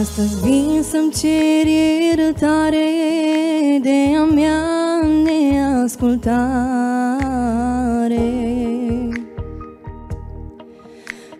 [0.00, 2.88] Astăzi vin să-mi cer iertare
[3.82, 4.60] de a mea
[5.24, 6.38] neascultare.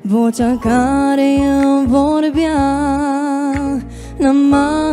[0.00, 2.58] Vocea care îmi vorbea
[4.18, 4.52] N-am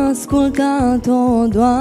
[0.09, 1.75] ascultat-o, Doamne.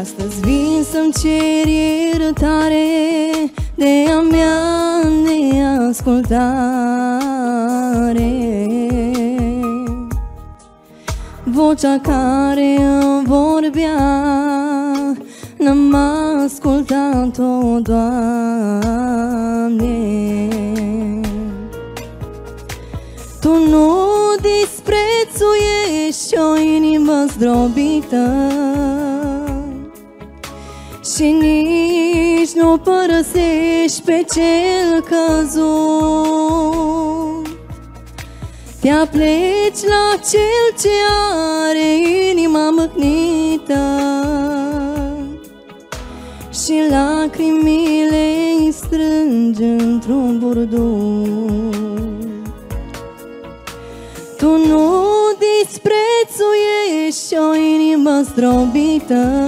[0.00, 2.84] Astăzi vin să-mi cer iertare
[3.74, 4.95] De a mea
[5.36, 6.76] neascultare
[11.44, 14.26] Vocea care îmi vorbea
[15.58, 15.94] N-am
[16.44, 18.08] ascultat-o, Doamne.
[23.40, 23.88] Tu nu
[24.40, 28.30] disprețuiești o inimă zdrobită
[31.14, 32.15] Și nici
[32.54, 36.26] nu părăsești pe cel căzut.
[38.80, 40.88] Te apleci la cel ce
[41.68, 41.88] are
[42.30, 43.84] inima mâhnită
[46.50, 48.24] Și lacrimile
[48.58, 51.74] îi strângi într-un burdut.
[54.36, 55.04] Tu nu
[55.38, 59.46] disprețuiești o inimă zdrobită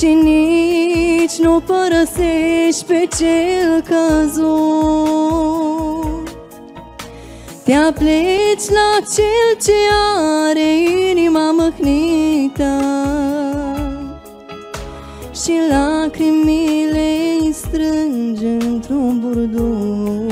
[0.00, 5.20] Și nici nu părăsești pe cel căzut.
[7.64, 9.72] Te apleci la cel ce
[10.46, 10.68] are
[11.10, 12.82] inima mâhnită
[15.42, 17.08] Și lacrimile
[17.40, 20.29] îi strângi într-un burdut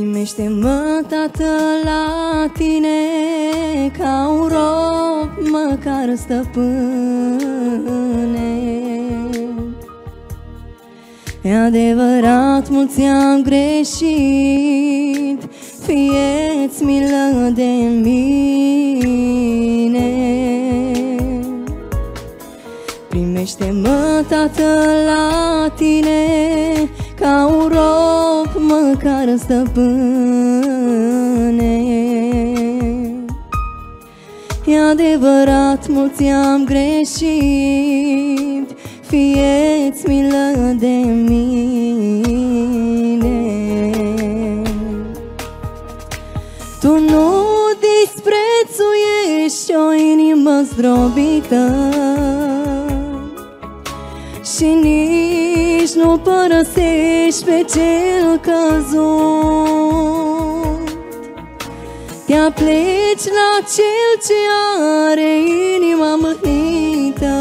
[0.00, 1.44] Primește-mă, Tată,
[1.84, 2.88] la tine
[3.98, 6.70] Ca un rob, măcar stăpâne.
[11.42, 14.68] E adevărat, mulți am greșit
[15.86, 18.20] Fie-ți milă de mine.
[23.08, 26.24] Primește-mă, Tată, la tine
[27.20, 28.29] Ca un rob,
[28.70, 30.58] măcar stăpâne.
[34.66, 38.20] E adevărat, mulți am greșit
[39.00, 40.96] Fie-ți milă de
[41.28, 41.48] mine.
[46.80, 47.44] Tu nu
[47.88, 51.88] disprețuiești o inimă zdrobită
[54.56, 55.29] Și nici
[56.02, 59.80] nu părăsești pe cel căzut.
[62.26, 64.40] Te apleci la cel ce
[65.08, 65.30] are
[65.76, 67.36] inima mâhnită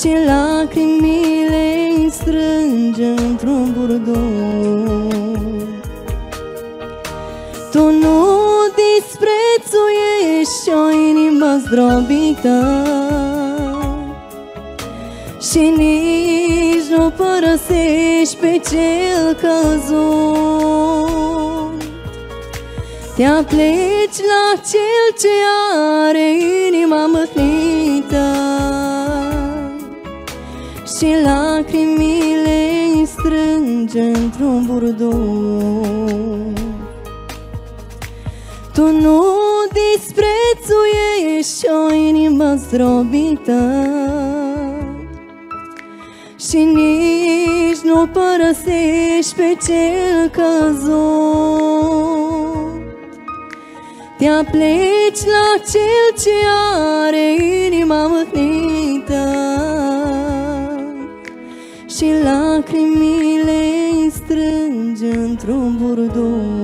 [0.00, 1.64] Și lacrimile
[1.96, 4.16] îi strângi într-un burdut.
[7.72, 8.36] Tu nu
[8.82, 12.86] disprețuiești o inimă zdrobită
[15.56, 20.92] Și nici nu părăsești pe cel căzut.
[23.16, 25.28] Te apleci la cel ce
[26.04, 26.26] are
[26.66, 28.26] inima mâhnită.
[30.96, 32.58] Și lacrimile
[32.94, 36.58] îi strânge într-un burdut.
[38.74, 39.24] Tu nu
[39.72, 43.60] disprețuiești o inimă zdrobită
[46.48, 51.66] Și nici nu părăsești pe cel căzut.
[54.18, 56.30] Te apleci la cel ce
[57.04, 57.34] are
[57.66, 59.24] inima mâhnită
[61.96, 63.60] Și lacrimile
[63.92, 66.55] îi strânge într-un burdut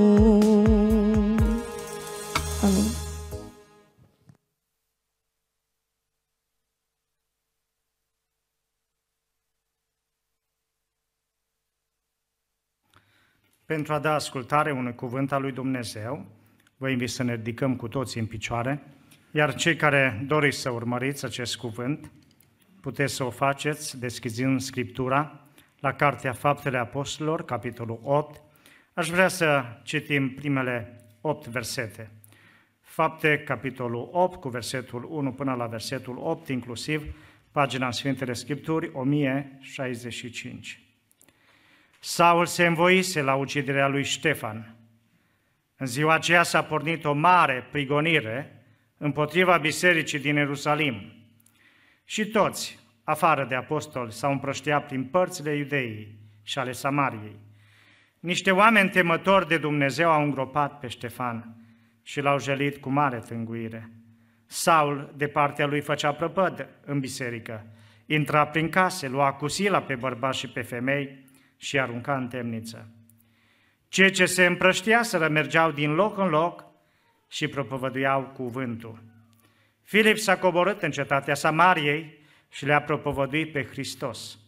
[13.73, 16.27] Pentru a da ascultare unui cuvânt al lui Dumnezeu,
[16.77, 18.83] vă invit să ne ridicăm cu toții în picioare,
[19.31, 22.11] iar cei care doriți să urmăriți acest cuvânt,
[22.81, 25.49] puteți să o faceți deschizând Scriptura
[25.79, 28.43] la Cartea Faptele Apostolilor, capitolul 8.
[28.95, 32.11] Aș vrea să citim primele 8 versete.
[32.81, 37.15] Fapte, capitolul 8, cu versetul 1 până la versetul 8, inclusiv
[37.51, 40.92] pagina Sfintele Scripturi, 1065.
[42.05, 44.77] Saul se învoise la uciderea lui Ștefan.
[45.77, 48.65] În ziua aceea s-a pornit o mare prigonire
[48.97, 51.13] împotriva bisericii din Ierusalim.
[52.05, 57.37] Și toți, afară de apostoli, s-au împrăștiat prin părțile iudeii și ale Samariei.
[58.21, 61.57] Niște oameni temători de Dumnezeu au îngropat pe Ștefan
[62.03, 63.91] și l-au jelit cu mare tânguire.
[64.47, 67.67] Saul, de partea lui, făcea prăpăd în biserică,
[68.07, 71.21] intra prin case, lua cu sila pe bărbați și pe femei
[71.63, 72.89] și arunca în temniță.
[73.89, 76.65] Cei ce se împrăștiaseră mergeau din loc în loc
[77.29, 79.03] și propovăduiau cuvântul.
[79.83, 82.19] Filip s-a coborât în cetatea Samariei
[82.51, 84.39] și le-a propovăduit pe Hristos.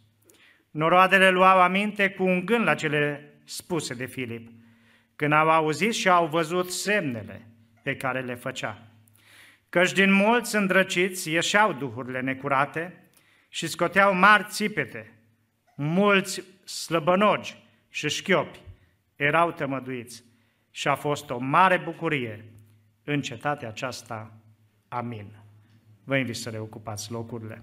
[0.70, 4.50] Noroadele luau aminte cu un gând la cele spuse de Filip,
[5.16, 7.46] când au auzit și au văzut semnele
[7.82, 8.82] pe care le făcea.
[9.68, 13.08] Căci din mulți îndrăciți ieșeau duhurile necurate
[13.48, 15.12] și scoteau mari țipete,
[15.76, 18.60] mulți slăbănogi și șchiopi
[19.16, 20.24] erau tămăduiți
[20.70, 22.44] și a fost o mare bucurie
[23.04, 24.32] în cetatea aceasta.
[24.88, 25.36] Amin.
[26.04, 27.62] Vă invit să reocupați locurile.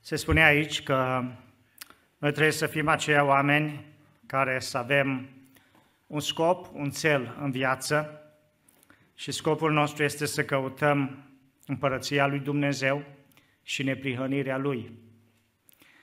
[0.00, 1.24] Se spune aici că
[2.18, 3.84] noi trebuie să fim aceia oameni
[4.26, 5.28] care să avem
[6.06, 8.23] un scop, un cel în viață
[9.14, 11.24] și scopul nostru este să căutăm
[11.66, 13.04] împărăția lui Dumnezeu
[13.62, 14.92] și neprihănirea Lui.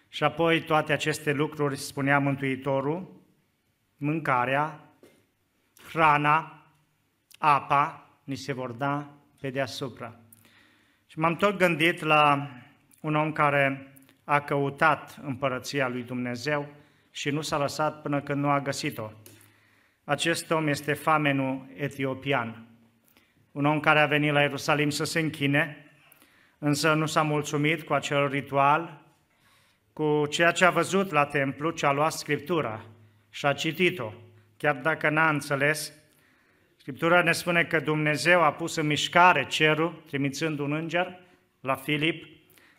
[0.09, 3.21] Și apoi toate aceste lucruri, spunea Mântuitorul,
[3.97, 4.79] mâncarea,
[5.89, 6.65] hrana,
[7.37, 10.19] apa, ni se vor da pe deasupra.
[11.07, 12.49] Și m-am tot gândit la
[13.01, 13.93] un om care
[14.23, 16.67] a căutat împărăția lui Dumnezeu
[17.11, 19.11] și nu s-a lăsat până când nu a găsit-o.
[20.03, 22.70] Acest om este famenul etiopian,
[23.51, 25.91] un om care a venit la Ierusalim să se închine,
[26.57, 29.01] însă nu s-a mulțumit cu acel ritual,
[29.93, 32.81] cu ceea ce a văzut la templu, ce a luat Scriptura
[33.29, 34.13] și a citit-o,
[34.57, 35.93] chiar dacă n-a înțeles.
[36.77, 41.19] Scriptura ne spune că Dumnezeu a pus în mișcare cerul, trimițând un înger
[41.59, 42.25] la Filip,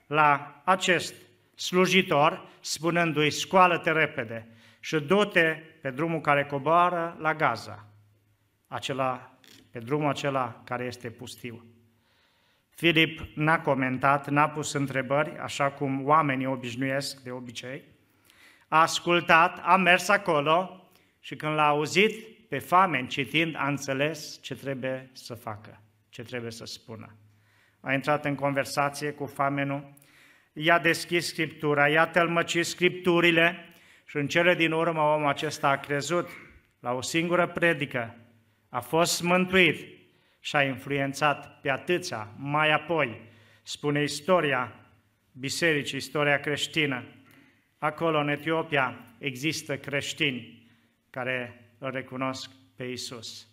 [0.07, 1.15] la acest
[1.55, 4.49] slujitor, spunându-i, scoală-te repede
[4.81, 7.87] și du-te pe drumul care coboară la Gaza,
[8.69, 9.32] acela,
[9.73, 11.65] pe drumul acela care este pustiu.
[12.69, 17.83] Filip n-a comentat, n-a pus întrebări, așa cum oamenii obișnuiesc de obicei.
[18.69, 20.87] A ascultat, a mers acolo
[21.21, 22.13] și când l-a auzit
[22.49, 27.17] pe famen citind, a înțeles ce trebuie să facă, ce trebuie să spună.
[27.81, 29.93] A intrat în conversație cu famenul,
[30.53, 33.75] i-a deschis Scriptura, i-a tălmăcit Scripturile
[34.05, 36.29] și în cele din urmă omul acesta a crezut
[36.81, 38.17] la o singură predică,
[38.75, 39.87] a fost mântuit
[40.41, 43.21] și a influențat pe atâția mai apoi,
[43.63, 44.73] spune istoria
[45.33, 47.05] bisericii, istoria creștină.
[47.79, 50.69] Acolo, în Etiopia, există creștini
[51.11, 53.47] care îl recunosc pe Isus.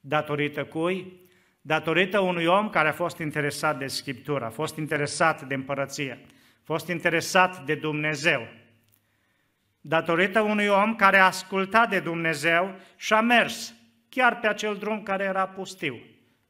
[0.00, 1.12] Datorită cui?
[1.60, 6.62] Datorită unui om care a fost interesat de Scriptură, a fost interesat de împărăție, a
[6.64, 8.48] fost interesat de Dumnezeu.
[9.80, 13.74] Datorită unui om care a ascultat de Dumnezeu și a mers
[14.16, 16.00] chiar pe acel drum care era pustiu.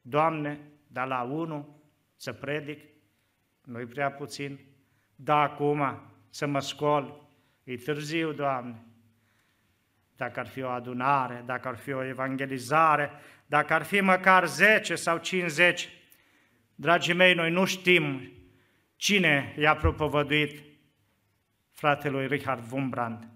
[0.01, 1.81] Doamne, da la unul
[2.17, 2.81] să predic,
[3.65, 4.59] nu-i prea puțin,
[5.17, 7.29] da acum să mă scol,
[7.65, 8.85] e târziu, Doamne.
[10.17, 13.11] Dacă ar fi o adunare, dacă ar fi o evangelizare,
[13.47, 15.89] dacă ar fi măcar 10 sau 50,
[16.75, 18.33] dragii mei, noi nu știm
[18.97, 20.63] cine i-a propovăduit
[21.71, 23.36] fratelui Richard Wumbrand.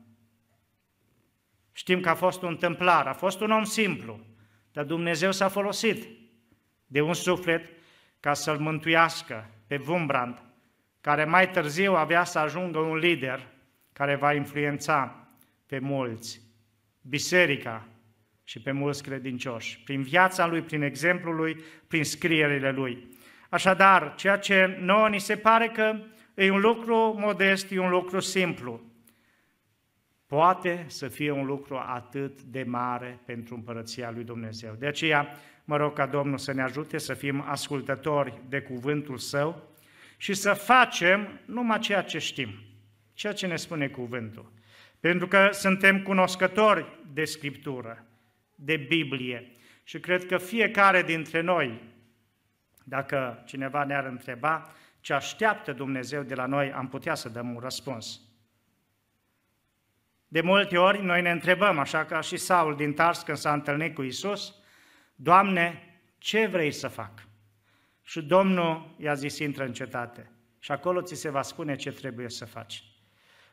[1.80, 4.20] Știm că a fost un templar, a fost un om simplu,
[4.72, 6.06] dar Dumnezeu s-a folosit
[6.86, 7.70] de un suflet
[8.20, 10.42] ca să-l mântuiască pe Wumbrand,
[11.00, 13.46] care mai târziu avea să ajungă un lider
[13.92, 15.28] care va influența
[15.66, 16.40] pe mulți,
[17.02, 17.88] biserica
[18.44, 23.08] și pe mulți credincioși, prin viața lui, prin exemplul lui, prin scrierile lui.
[23.48, 25.98] Așadar, ceea ce nouă ni se pare că
[26.34, 28.89] e un lucru modest, e un lucru simplu,
[30.30, 34.74] poate să fie un lucru atât de mare pentru împărăția lui Dumnezeu.
[34.78, 35.28] De aceea,
[35.64, 39.62] mă rog ca Domnul să ne ajute să fim ascultători de cuvântul Său
[40.16, 42.48] și să facem numai ceea ce știm,
[43.12, 44.52] ceea ce ne spune cuvântul.
[45.00, 48.06] Pentru că suntem cunoscători de Scriptură,
[48.54, 49.52] de Biblie
[49.84, 51.80] Și cred că fiecare dintre noi,
[52.84, 57.60] dacă cineva ne-ar întreba ce așteaptă Dumnezeu de la noi, am putea să dăm un
[57.60, 58.20] răspuns.
[60.32, 63.94] De multe ori noi ne întrebăm, așa ca și Saul din Tars când s-a întâlnit
[63.94, 64.54] cu Isus,
[65.14, 67.26] Doamne, ce vrei să fac?
[68.02, 70.30] Și Domnul i-a zis, intră în cetate.
[70.58, 72.84] Și acolo ți se va spune ce trebuie să faci.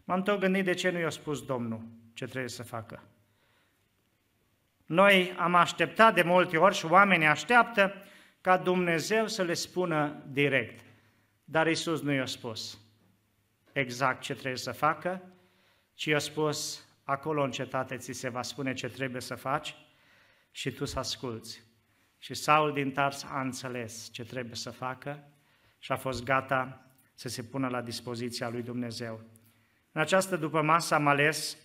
[0.03, 1.81] M-am tot gândit de ce nu i-a spus Domnul
[2.13, 3.03] ce trebuie să facă.
[4.85, 7.93] Noi am așteptat de multe ori și oamenii așteaptă
[8.41, 10.85] ca Dumnezeu să le spună direct.
[11.43, 12.79] Dar Isus nu i-a spus
[13.71, 15.21] exact ce trebuie să facă,
[15.97, 19.75] ci i-a spus, acolo în cetate ți se va spune ce trebuie să faci
[20.51, 21.63] și tu să asculți.
[22.17, 25.23] Și Saul din Tars a înțeles ce trebuie să facă
[25.79, 29.21] și a fost gata să se pună la dispoziția lui Dumnezeu.
[29.91, 31.57] În această după masă am ales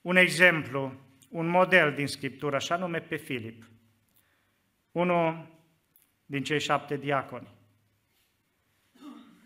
[0.00, 0.92] un exemplu,
[1.28, 3.64] un model din Scriptură, așa nume pe Filip,
[4.92, 5.46] unul
[6.26, 7.48] din cei șapte diaconi.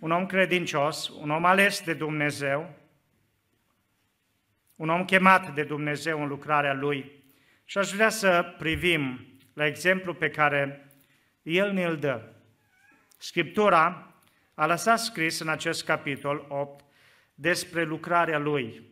[0.00, 2.82] Un om credincios, un om ales de Dumnezeu,
[4.76, 7.23] un om chemat de Dumnezeu în lucrarea lui.
[7.64, 10.88] Și aș vrea să privim la exemplu pe care
[11.43, 12.33] el ne-l dă.
[13.19, 14.14] Scriptura
[14.54, 16.85] a lăsat scris în acest capitol 8
[17.35, 18.83] despre lucrarea lui.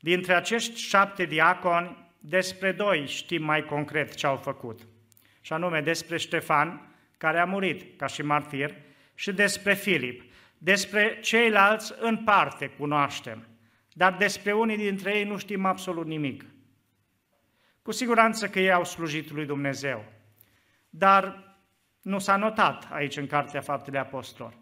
[0.00, 4.80] Dintre acești șapte diaconi, despre doi știm mai concret ce au făcut.
[5.40, 8.74] Și anume despre Ștefan, care a murit ca și martir,
[9.14, 10.22] și despre Filip.
[10.58, 13.47] Despre ceilalți în parte cunoaștem,
[13.98, 16.44] dar despre unii dintre ei nu știm absolut nimic.
[17.82, 20.04] Cu siguranță că ei au slujit lui Dumnezeu,
[20.90, 21.56] dar
[22.02, 24.58] nu s-a notat aici în Cartea Faptele Apostolilor.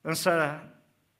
[0.00, 0.62] Însă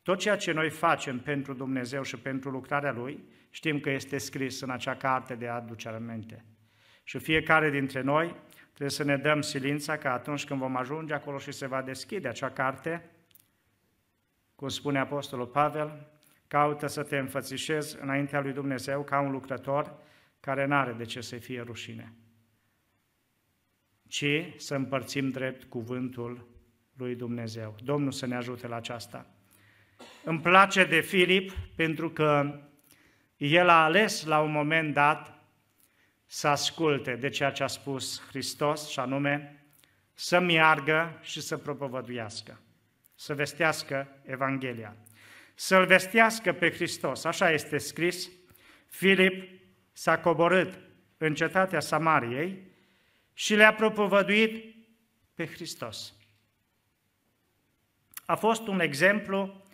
[0.03, 4.61] tot ceea ce noi facem pentru Dumnezeu și pentru lucrarea Lui, știm că este scris
[4.61, 6.45] în acea carte de aducere minte.
[7.03, 8.35] Și fiecare dintre noi
[8.67, 12.29] trebuie să ne dăm silința că atunci când vom ajunge acolo și se va deschide
[12.29, 13.11] acea carte,
[14.55, 16.17] cum spune Apostolul Pavel,
[16.49, 19.97] caută să te înfățișezi înaintea lui Dumnezeu ca un lucrător
[20.41, 22.13] care nu are de ce să fie rușine,
[24.09, 24.25] ci
[24.57, 26.49] să împărțim drept cuvântul
[26.97, 27.77] lui Dumnezeu.
[27.83, 29.27] Domnul să ne ajute la aceasta.
[30.25, 32.61] Îmi place de Filip pentru că
[33.37, 35.39] el a ales la un moment dat
[36.27, 39.63] să asculte de ceea ce a spus Hristos, și anume
[40.15, 42.61] să meargă și să propovăduiască,
[43.15, 44.97] să vestească Evanghelia,
[45.61, 47.25] să-L vestească pe Hristos.
[47.25, 48.29] Așa este scris,
[48.87, 49.61] Filip
[49.93, 50.79] s-a coborât
[51.17, 52.67] în cetatea Samariei
[53.33, 54.77] și le-a propovăduit
[55.35, 56.15] pe Hristos.
[58.27, 59.65] A fost un exemplu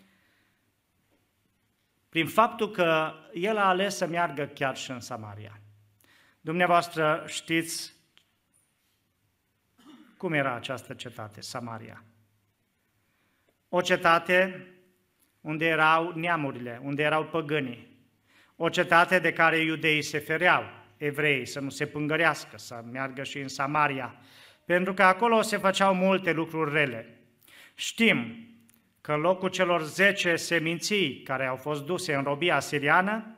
[2.09, 5.59] prin faptul că el a ales să meargă chiar și în Samaria.
[6.41, 7.93] Dumneavoastră știți
[10.17, 12.03] cum era această cetate, Samaria.
[13.69, 14.69] O cetate
[15.45, 17.87] unde erau neamurile, unde erau păgânii,
[18.55, 20.63] o cetate de care iudeii se fereau,
[20.97, 24.15] evrei, să nu se pângărească, să meargă și în Samaria,
[24.65, 27.19] pentru că acolo se făceau multe lucruri rele.
[27.75, 28.47] Știm
[29.01, 33.35] că în locul celor zece seminții care au fost duse în robia siriană,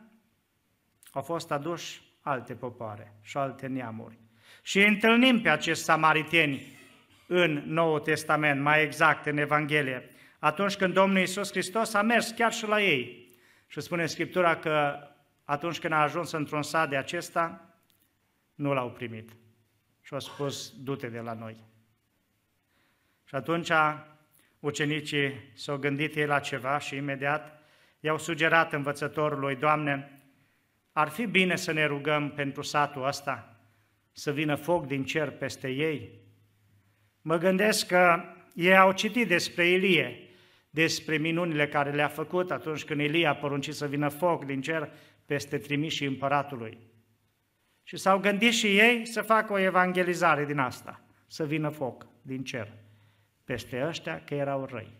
[1.12, 4.18] au fost aduși alte popoare și alte neamuri.
[4.62, 6.62] Și întâlnim pe acești samariteni
[7.28, 10.10] în Noul Testament, mai exact în Evanghelie,
[10.40, 13.32] atunci când Domnul Iisus Hristos a mers chiar și la ei
[13.68, 15.08] și spune Scriptura că
[15.44, 17.76] atunci când a ajuns într-un sat de acesta,
[18.56, 19.30] nu l-au primit.
[20.02, 21.58] Și au spus, du-te de la noi.
[23.24, 23.72] Și atunci
[24.60, 27.62] ucenicii s-au gândit ei la ceva și imediat
[28.00, 30.22] i-au sugerat învățătorului, Doamne,
[30.92, 33.60] ar fi bine să ne rugăm pentru satul ăsta,
[34.12, 36.20] să vină foc din cer peste ei.
[37.22, 40.27] Mă gândesc că ei au citit despre Ilie,
[40.70, 44.92] despre minunile care le-a făcut atunci când Ilie a poruncit să vină foc din cer
[45.26, 46.78] peste trimișii împăratului.
[47.84, 52.44] Și s-au gândit și ei să facă o evangelizare din asta, să vină foc din
[52.44, 52.74] cer
[53.48, 54.92] peste ăștia că erau răi.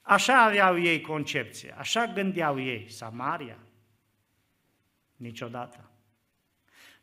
[0.00, 3.58] Așa aveau ei concepție, așa gândeau ei, Samaria.
[5.16, 5.90] Niciodată.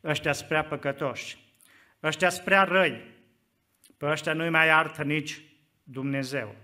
[0.04, 1.38] Ăștia sunt prea păcătoși,
[2.02, 3.04] ăștia sunt prea răi,
[3.96, 5.42] pe ăștia nu-i mai iartă nici
[5.82, 6.54] Dumnezeu.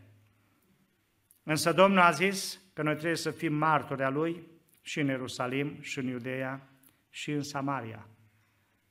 [1.48, 4.46] Însă Domnul a zis că noi trebuie să fim martori a Lui
[4.80, 6.68] și în Ierusalim, și în Iudeea,
[7.10, 8.06] și în Samaria.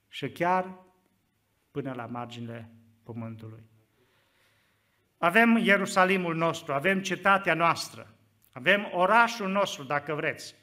[0.07, 0.85] Și chiar
[1.71, 2.69] până la marginile
[3.03, 3.63] pământului.
[5.17, 8.15] Avem Ierusalimul nostru, avem cetatea noastră,
[8.51, 10.55] avem orașul nostru, dacă vreți,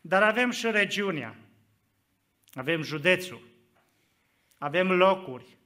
[0.00, 1.36] dar avem și regiunea.
[2.54, 3.40] avem județul,
[4.58, 5.56] avem locuri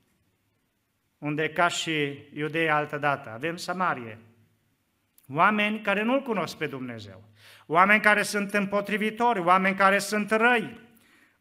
[1.19, 4.19] unde ca și iudei altă dată, avem Samarie,
[5.33, 7.25] oameni care nu-L cunosc pe Dumnezeu,
[7.67, 10.81] oameni care sunt împotrivitori, oameni care sunt răi,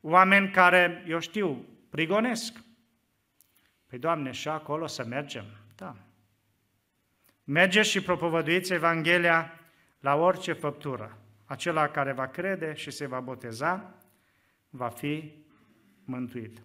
[0.02, 2.54] oameni care, eu știu, prigonesc.
[3.88, 5.46] Păi, Doamne, și acolo să mergem?
[5.76, 5.96] Da.
[7.44, 9.60] Mergeți și propovăduiți Evanghelia
[10.00, 11.18] la orice făptură.
[11.46, 13.94] Acela care va crede și se va boteza,
[14.70, 15.34] va fi
[16.04, 16.62] mântuit.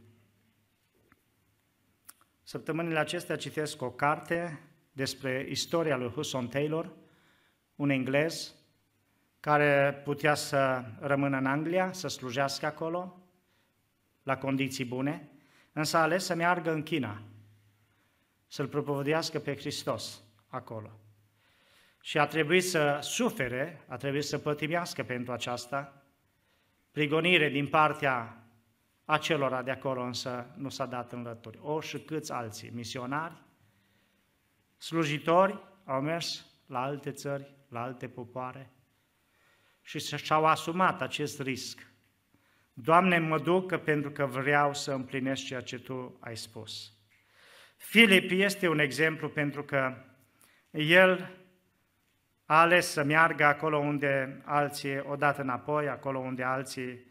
[2.42, 4.60] Săptămânile acestea citesc o carte
[4.92, 6.92] despre istoria lui Hudson Taylor,
[7.82, 8.54] un englez
[9.40, 13.20] care putea să rămână în Anglia, să slujească acolo,
[14.22, 15.28] la condiții bune,
[15.72, 17.22] însă a ales să meargă în China,
[18.46, 20.90] să-L propovădească pe Hristos acolo.
[22.00, 26.02] Și a trebuit să sufere, a trebuit să pătimească pentru aceasta,
[26.90, 28.44] prigonire din partea
[29.04, 31.58] acelora de acolo însă nu s-a dat înlături.
[31.62, 33.42] O și câți alții, misionari,
[34.76, 38.70] slujitori, au mers la alte țări, la alte popoare
[39.82, 41.86] și și-au asumat acest risc.
[42.72, 46.92] Doamne, mă duc pentru că vreau să împlinesc ceea ce Tu ai spus.
[47.76, 49.94] Filip este un exemplu pentru că
[50.70, 51.36] el
[52.44, 57.06] a ales să meargă acolo unde alții odată înapoi, acolo unde alții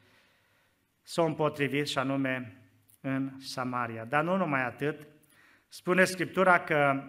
[1.02, 2.62] s-au împotrivit și anume
[3.02, 4.06] în Samaria.
[4.06, 5.08] Dar nu numai atât,
[5.68, 7.04] spune Scriptura că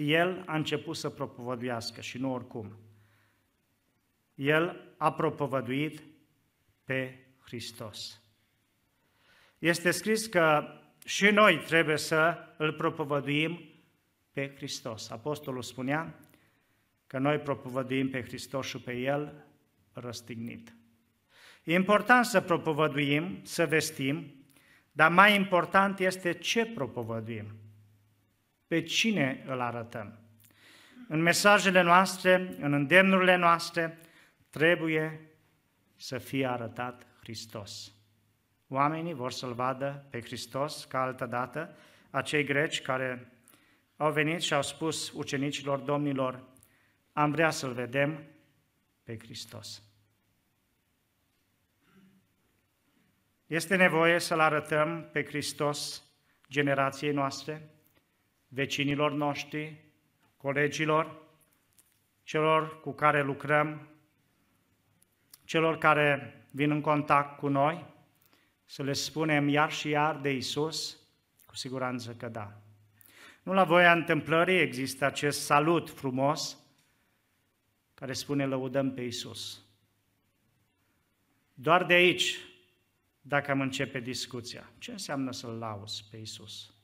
[0.00, 2.78] el a început să propovăduiască și nu oricum.
[4.34, 6.02] El a propovăduit
[6.84, 8.22] pe Hristos.
[9.58, 10.64] Este scris că
[11.04, 13.60] și noi trebuie să îl propovăduim
[14.32, 15.10] pe Hristos.
[15.10, 16.18] Apostolul spunea
[17.06, 19.44] că noi propovăduim pe Hristos și pe El
[19.92, 20.74] răstignit.
[21.64, 24.34] E important să propovăduim, să vestim,
[24.92, 27.46] dar mai important este ce propovăduim,
[28.70, 30.18] pe cine îl arătăm.
[31.08, 33.98] În mesajele noastre, în îndemnurile noastre,
[34.50, 35.20] trebuie
[35.96, 37.92] să fie arătat Hristos.
[38.68, 41.76] Oamenii vor să-L vadă pe Hristos ca altă dată,
[42.10, 43.32] acei greci care
[43.96, 46.44] au venit și au spus ucenicilor domnilor,
[47.12, 48.24] am vrea să-L vedem
[49.02, 49.82] pe Hristos.
[53.46, 56.02] Este nevoie să-L arătăm pe Hristos
[56.48, 57.70] generației noastre,
[58.52, 59.84] vecinilor noștri,
[60.36, 61.22] colegilor,
[62.22, 63.88] celor cu care lucrăm,
[65.44, 67.86] celor care vin în contact cu noi,
[68.64, 70.98] să le spunem iar și iar de Isus?
[71.46, 72.60] Cu siguranță că da.
[73.42, 76.58] Nu la voia întâmplării există acest salut frumos
[77.94, 79.64] care spune lăudăm pe Isus.
[81.54, 82.36] Doar de aici
[83.20, 84.70] dacă am începe discuția.
[84.78, 86.79] Ce înseamnă să-L lauzi pe Isus?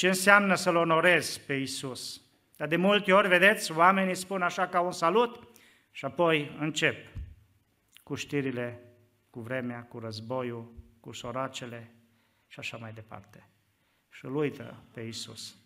[0.00, 2.22] Ce înseamnă să-L onorezi pe Isus?
[2.56, 5.48] Dar de multe ori, vedeți, oamenii spun așa ca un salut
[5.90, 7.06] și apoi încep
[8.02, 8.80] cu știrile,
[9.30, 11.94] cu vremea, cu războiul, cu soracele
[12.46, 13.48] și așa mai departe.
[14.10, 15.56] Și îl uită pe Isus.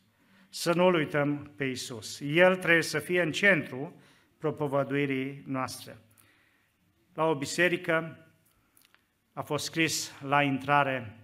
[0.49, 2.21] Să nu-L uităm pe Isus.
[2.21, 4.01] El trebuie să fie în centru
[4.39, 5.99] propovăduirii noastre.
[7.13, 8.27] La o biserică
[9.33, 11.17] a fost scris la intrare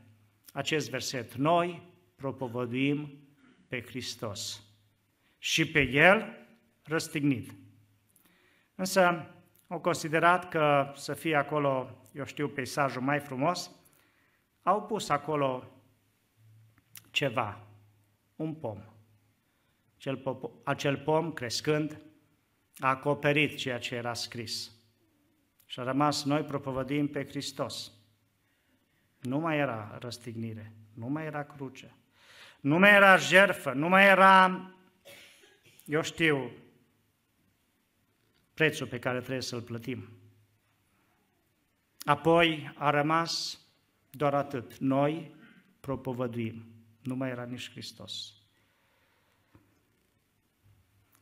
[0.53, 1.35] acest verset.
[1.35, 1.89] Noi
[2.21, 3.19] propovăduim
[3.69, 4.63] pe Hristos
[5.39, 6.37] și pe El
[6.83, 7.55] răstignit.
[8.75, 9.27] Însă
[9.69, 13.71] au considerat că să fie acolo, eu știu, peisajul mai frumos,
[14.63, 15.65] au pus acolo
[17.11, 17.67] ceva,
[18.37, 18.83] un pom.
[20.65, 22.03] Acel pom, crescând,
[22.79, 24.73] a acoperit ceea ce era scris.
[25.65, 27.93] Și a rămas noi propovădim pe Hristos.
[29.21, 31.95] Nu mai era răstignire, nu mai era cruce,
[32.61, 34.71] nu mai era jerfă, nu mai era,
[35.85, 36.51] eu știu,
[38.55, 40.09] prețul pe care trebuie să-l plătim.
[42.05, 43.61] Apoi a rămas
[44.11, 44.79] doar atât.
[44.79, 45.35] Noi
[45.81, 46.65] propovăduim.
[47.03, 48.35] Nu mai era nici Hristos.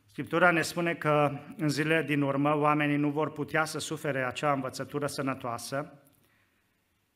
[0.07, 4.53] Scriptura ne spune că în zilele din urmă oamenii nu vor putea să sufere acea
[4.53, 6.03] învățătură sănătoasă,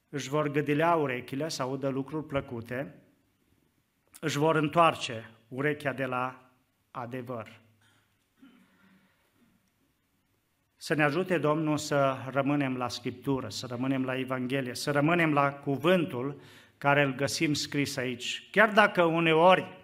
[0.08, 3.01] își vor gâdilea urechile să audă lucruri plăcute,
[4.24, 6.50] își vor întoarce urechea de la
[6.90, 7.60] adevăr.
[10.76, 15.52] Să ne ajute Domnul să rămânem la Scriptură, să rămânem la Evanghelie, să rămânem la
[15.52, 16.40] cuvântul
[16.78, 18.48] care îl găsim scris aici.
[18.50, 19.78] Chiar dacă uneori,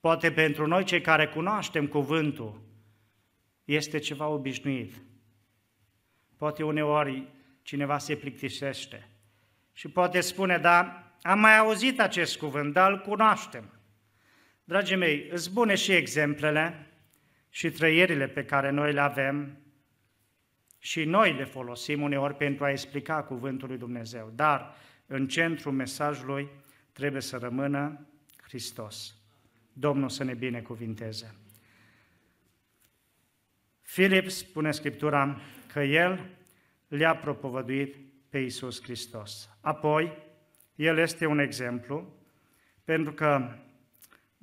[0.00, 2.60] poate pentru noi cei care cunoaștem cuvântul,
[3.64, 4.94] este ceva obișnuit.
[6.36, 7.28] Poate uneori
[7.62, 9.08] cineva se plictisește.
[9.72, 13.73] Și poate spune, da, am mai auzit acest cuvânt, dar îl cunoaștem.
[14.64, 16.86] Dragii mei, îți bune și exemplele
[17.48, 19.58] și trăierile pe care noi le avem
[20.78, 24.32] și noi le folosim uneori pentru a explica cuvântul lui Dumnezeu.
[24.34, 24.74] Dar
[25.06, 26.48] în centrul mesajului
[26.92, 28.06] trebuie să rămână
[28.42, 29.14] Hristos.
[29.72, 31.34] Domnul să ne binecuvinteze.
[33.82, 35.40] Filip spune Scriptura
[35.72, 36.30] că el
[36.88, 37.96] le-a propovăduit
[38.28, 39.50] pe Iisus Hristos.
[39.60, 40.12] Apoi,
[40.74, 42.14] el este un exemplu,
[42.84, 43.58] pentru că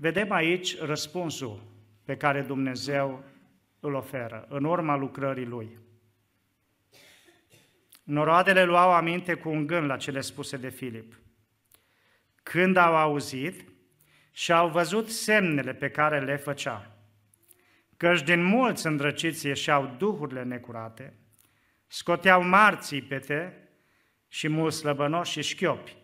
[0.01, 1.63] vedem aici răspunsul
[2.03, 3.23] pe care Dumnezeu
[3.79, 5.77] îl oferă în urma lucrării Lui.
[8.03, 11.19] Noroadele luau aminte cu un gând la cele spuse de Filip.
[12.43, 13.69] Când au auzit
[14.31, 16.97] și au văzut semnele pe care le făcea,
[17.97, 21.13] căci din mulți îndrăciți ieșeau duhurile necurate,
[21.87, 23.69] scoteau marții pete
[24.27, 25.95] și mulți slăbănoși și șchiopi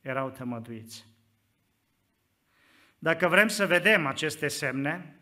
[0.00, 1.10] erau tămăduiți.
[3.02, 5.20] Dacă vrem să vedem aceste semne,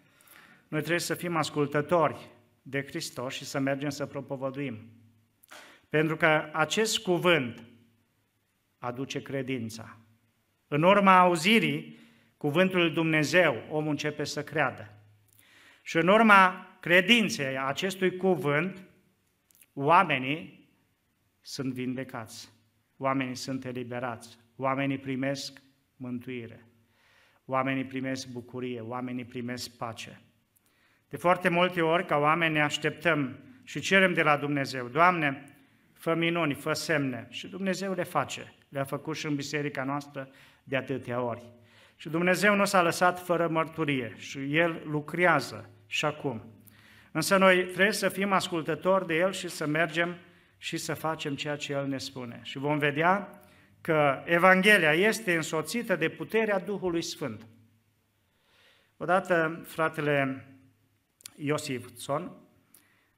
[0.68, 2.30] noi trebuie să fim ascultători
[2.62, 4.78] de Hristos și să mergem să propovăduim.
[5.88, 7.64] Pentru că acest cuvânt
[8.78, 9.98] aduce credința.
[10.68, 11.98] În urma auzirii
[12.36, 14.92] cuvântului Dumnezeu, omul începe să creadă.
[15.82, 18.86] Și în urma credinței acestui cuvânt,
[19.72, 20.70] oamenii
[21.40, 22.52] sunt vindecați,
[22.96, 25.62] oamenii sunt eliberați, oamenii primesc
[25.96, 26.64] mântuire,
[27.50, 30.20] oamenii primesc bucurie, oamenii primesc pace.
[31.08, 35.44] De foarte multe ori, ca oameni, ne așteptăm și cerem de la Dumnezeu, Doamne,
[35.92, 37.26] fă minuni, fă semne.
[37.30, 38.54] Și Dumnezeu le face.
[38.68, 40.30] Le-a făcut și în biserica noastră
[40.64, 41.42] de atâtea ori.
[41.96, 46.42] Și Dumnezeu nu s-a lăsat fără mărturie și El lucrează și acum.
[47.12, 50.16] Însă noi trebuie să fim ascultători de El și să mergem
[50.58, 52.40] și să facem ceea ce El ne spune.
[52.42, 53.39] Și vom vedea
[53.80, 57.46] că Evanghelia este însoțită de puterea Duhului Sfânt.
[58.96, 60.46] Odată fratele
[61.36, 62.32] Iosif Țon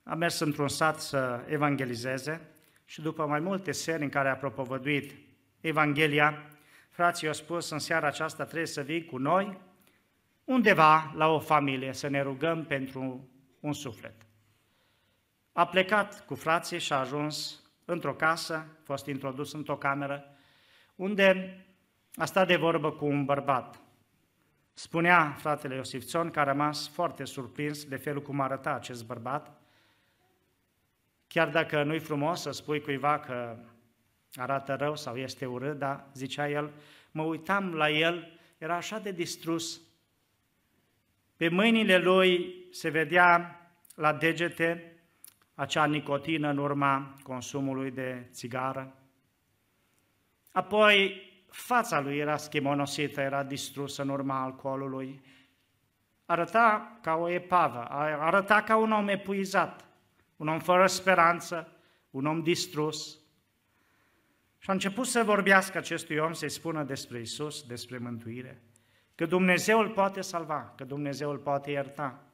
[0.03, 2.49] a mers într-un sat să evangelizeze
[2.85, 5.15] și după mai multe seri în care a propovăduit
[5.61, 6.51] Evanghelia,
[6.91, 9.59] frații au spus, în seara aceasta trebuie să vii cu noi
[10.45, 13.29] undeva la o familie, să ne rugăm pentru
[13.61, 14.15] un suflet.
[15.53, 20.32] A plecat cu frații și a ajuns într-o casă, a fost introdus într-o cameră,
[21.03, 21.57] unde
[22.15, 23.81] a stat de vorbă cu un bărbat.
[24.73, 29.63] Spunea fratele Iosif Țon că a rămas foarte surprins de felul cum arăta acest bărbat,
[31.27, 33.57] Chiar dacă nu-i frumos să spui cuiva că
[34.35, 36.73] arată rău sau este urât, dar zicea el,
[37.11, 39.81] mă uitam la el, era așa de distrus.
[41.37, 43.61] Pe mâinile lui se vedea
[43.95, 44.97] la degete
[45.55, 49.02] acea nicotină în urma consumului de țigară.
[50.53, 55.23] Apoi fața lui era schimonosită, era distrusă în urma alcoolului.
[56.27, 57.85] Arăta ca o epavă,
[58.19, 59.93] arăta ca un om epuizat
[60.43, 61.73] un om fără speranță,
[62.11, 63.19] un om distrus.
[64.59, 68.63] Și a început să vorbească acestui om, să-i spună despre Isus, despre mântuire,
[69.15, 72.25] că Dumnezeu îl poate salva, că Dumnezeu îl poate ierta,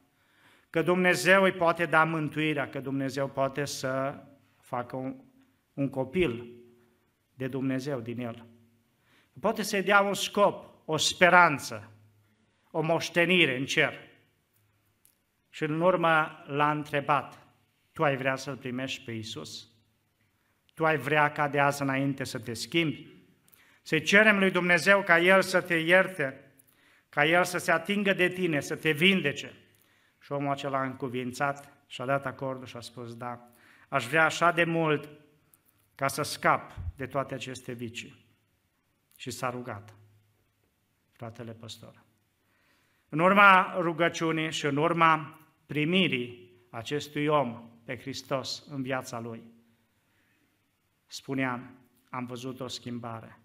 [0.69, 4.23] că Dumnezeu îi poate da mântuirea, că Dumnezeu poate să
[4.61, 5.15] facă un,
[5.73, 6.58] un copil
[7.39, 8.45] de Dumnezeu din el.
[9.39, 11.91] Poate să-i dea un scop, o speranță,
[12.71, 13.93] o moștenire în cer.
[15.49, 17.47] Și în urmă l-a întrebat,
[17.93, 19.69] tu ai vrea să-L primești pe Isus?
[20.73, 23.07] Tu ai vrea ca de azi înainte să te schimbi?
[23.81, 26.53] Să cerem lui Dumnezeu ca El să te ierte,
[27.09, 29.53] ca El să se atingă de tine, să te vindece.
[30.19, 33.51] Și omul acela a încuvințat și a dat acordul și a spus, da,
[33.89, 35.09] aș vrea așa de mult
[35.99, 38.25] ca să scap de toate aceste vicii.
[39.15, 39.95] Și s-a rugat,
[41.11, 42.03] fratele păstor.
[43.09, 49.43] În urma rugăciunii și în urma primirii acestui om pe Hristos în viața lui.
[51.05, 51.77] Spuneam,
[52.09, 53.39] am văzut o schimbare.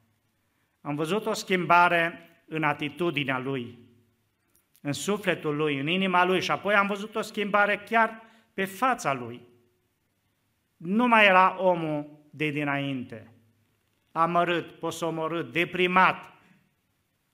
[0.81, 3.79] Am văzut o schimbare în atitudinea lui,
[4.81, 9.13] în sufletul lui, în inima lui și apoi am văzut o schimbare chiar pe fața
[9.13, 9.41] lui.
[10.77, 13.31] Nu mai era omul de dinainte,
[14.13, 16.33] amărât, posomorât, deprimat,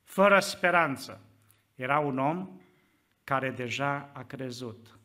[0.02, 1.20] fără speranță.
[1.74, 2.60] Era un om
[3.24, 4.98] care deja a crezut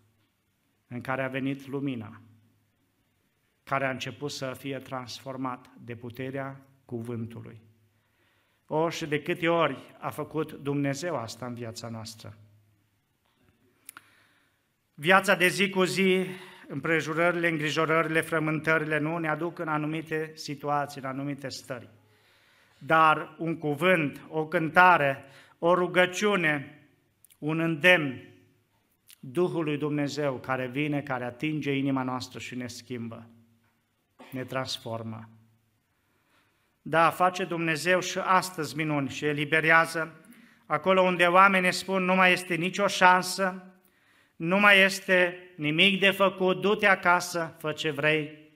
[0.87, 2.21] în care a venit lumina,
[3.63, 7.61] care a început să fie transformat de puterea cuvântului.
[8.67, 12.37] O, și de câte ori a făcut Dumnezeu asta în viața noastră.
[14.93, 16.25] Viața de zi cu zi
[16.67, 21.89] împrejurările, îngrijorările, frământările nu ne aduc în anumite situații, în anumite stări.
[22.77, 25.25] Dar un cuvânt, o cântare,
[25.59, 26.79] o rugăciune,
[27.37, 28.29] un îndemn,
[29.19, 33.29] Duhul lui Dumnezeu care vine, care atinge inima noastră și ne schimbă,
[34.31, 35.29] ne transformă.
[36.81, 40.25] Da, face Dumnezeu și astăzi minuni și eliberează
[40.65, 43.73] acolo unde oamenii spun nu mai este nicio șansă,
[44.35, 48.49] nu mai este nimic de făcut, du-te acasă, fă ce vrei,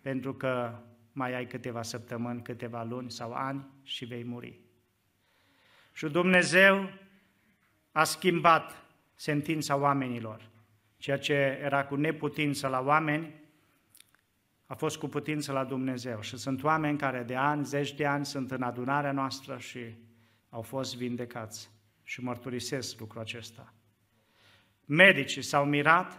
[0.00, 0.78] pentru că
[1.12, 4.60] mai ai câteva săptămâni, câteva luni sau ani și vei muri.
[5.92, 6.90] Și Dumnezeu
[7.92, 10.50] a schimbat sentința oamenilor.
[10.96, 13.34] Ceea ce era cu neputință la oameni,
[14.66, 16.20] a fost cu putință la Dumnezeu.
[16.20, 19.94] Și sunt oameni care de ani, zeci de ani sunt în adunarea noastră și
[20.48, 21.70] au fost vindecați.
[22.02, 23.74] Și mărturisesc lucrul acesta.
[24.94, 26.18] Medicii s-au mirat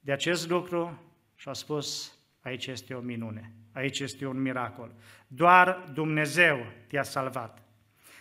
[0.00, 1.02] de acest lucru
[1.34, 4.94] și au spus, aici este o minune, aici este un miracol.
[5.26, 7.62] Doar Dumnezeu te-a salvat.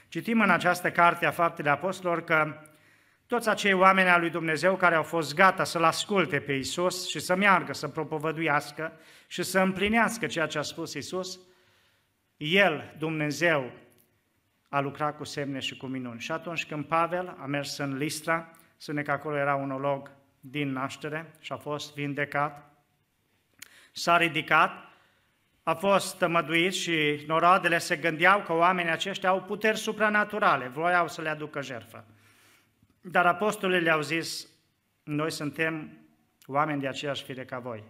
[0.08, 2.62] Citim în această carte a Faptele Apostolilor că
[3.28, 7.20] toți acei oameni al lui Dumnezeu care au fost gata să-L asculte pe Isus și
[7.20, 8.92] să meargă, să propovăduiască
[9.28, 11.40] și să împlinească ceea ce a spus Isus,
[12.38, 13.72] El, Dumnezeu,
[14.70, 16.20] a lucrat cu semne și cu minuni.
[16.20, 20.72] Și atunci când Pavel a mers în Listra, spune că acolo era un olog din
[20.72, 22.74] naștere și a fost vindecat,
[23.92, 24.72] s-a ridicat,
[25.64, 31.22] a fost tămăduit și noroadele se gândeau că oamenii aceștia au puteri supranaturale, voiau să
[31.22, 32.06] le aducă jertfă.
[33.02, 34.48] Dar apostolii le-au zis,
[35.04, 35.98] noi suntem
[36.46, 37.84] oameni de aceeași fire ca voi.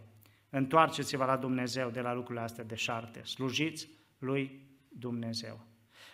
[0.49, 3.21] Întoarceți-vă la Dumnezeu de la lucrurile astea de șarte.
[3.23, 5.67] Slujiți lui Dumnezeu.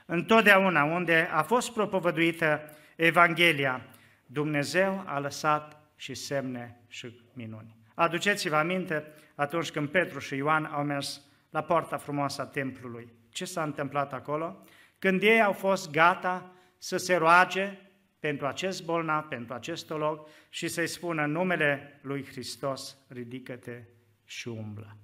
[0.06, 2.62] Întotdeauna unde a fost propovăduită
[2.96, 3.86] Evanghelia,
[4.26, 7.78] Dumnezeu a lăsat și semne și minuni.
[7.94, 13.14] Aduceți-vă aminte atunci când Petru și Ioan au mers la poarta frumoasă a templului.
[13.30, 14.64] Ce s-a întâmplat acolo?
[15.00, 17.78] Când ei au fost gata să se roage
[18.20, 23.84] pentru acest bolnav, pentru acest olog și să-i spună numele lui Hristos, ridică-te
[24.24, 24.98] și umblă.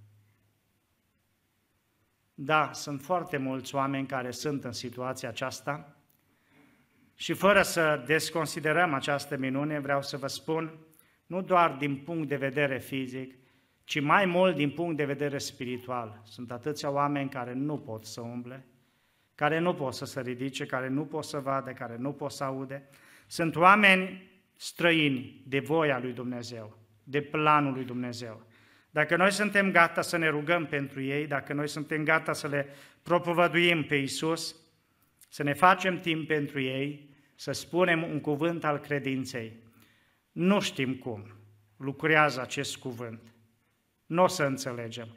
[2.33, 5.95] Da, sunt foarte mulți oameni care sunt în situația aceasta
[7.21, 10.77] și fără să desconsiderăm această minune, vreau să vă spun,
[11.25, 13.35] nu doar din punct de vedere fizic,
[13.83, 16.21] ci mai mult din punct de vedere spiritual.
[16.23, 18.65] Sunt atâția oameni care nu pot să umble,
[19.35, 22.43] care nu pot să se ridice, care nu pot să vadă, care nu pot să
[22.43, 22.89] aude.
[23.27, 28.45] Sunt oameni străini de voia lui Dumnezeu, de planul lui Dumnezeu.
[28.89, 32.67] Dacă noi suntem gata să ne rugăm pentru ei, dacă noi suntem gata să le
[33.01, 34.55] propovăduim pe Isus,
[35.29, 37.09] să ne facem timp pentru ei,
[37.41, 39.63] să spunem un cuvânt al credinței.
[40.31, 41.35] Nu știm cum
[41.77, 43.33] lucrează acest cuvânt.
[44.05, 45.07] Nu o să înțelegem.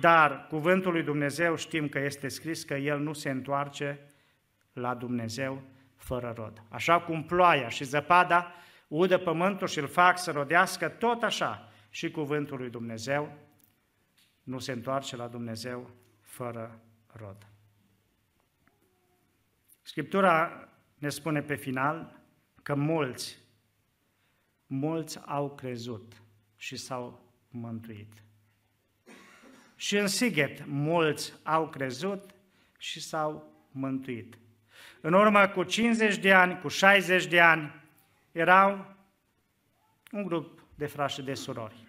[0.00, 4.00] Dar cuvântul lui Dumnezeu știm că este scris că El nu se întoarce
[4.72, 5.62] la Dumnezeu
[5.96, 6.62] fără rod.
[6.68, 8.54] Așa cum ploaia și zăpada
[8.88, 13.38] udă pământul și îl fac să rodească, tot așa și cuvântul lui Dumnezeu
[14.42, 16.80] nu se întoarce la Dumnezeu fără
[17.12, 17.46] rod.
[19.82, 20.68] Scriptura
[21.04, 22.20] ne spune pe final
[22.62, 23.38] că mulți,
[24.66, 26.22] mulți au crezut
[26.56, 28.12] și s-au mântuit.
[29.76, 32.34] Și în Sighet mulți au crezut
[32.78, 34.38] și s-au mântuit.
[35.00, 37.82] În urmă cu 50 de ani, cu 60 de ani,
[38.32, 38.94] erau
[40.12, 41.86] un grup de frași de surori.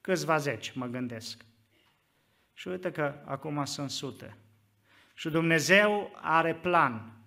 [0.00, 1.44] Câțiva zeci, mă gândesc.
[2.52, 4.36] Și uite că acum sunt sute.
[5.14, 7.17] Și Dumnezeu are plan,